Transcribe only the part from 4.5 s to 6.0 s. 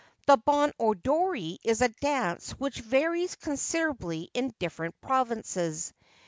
different provinces.